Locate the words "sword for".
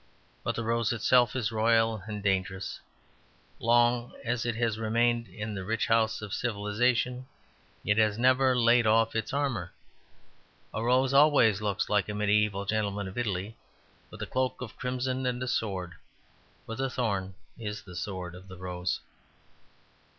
15.47-16.73